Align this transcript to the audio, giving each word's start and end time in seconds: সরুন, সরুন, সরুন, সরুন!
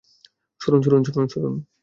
সরুন, 0.61 0.81
সরুন, 0.85 1.01
সরুন, 1.07 1.27
সরুন! 1.33 1.55